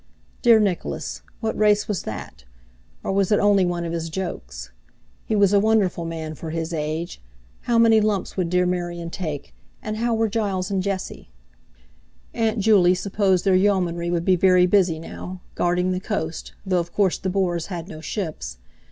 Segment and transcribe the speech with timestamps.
[0.41, 1.21] Dear Nicholas!
[1.41, 2.43] What race was that?
[3.03, 4.71] Or was it only one of his jokes?
[5.27, 7.21] He was a wonderful man for his age!
[7.69, 9.53] How many lumps would dear Marian take?
[9.79, 11.29] And how were Giles and Jesse?
[12.33, 16.91] Aunt Juley supposed their Yeomanry would be very busy now, guarding the coast, though of
[16.91, 18.57] course the Boers had no ships.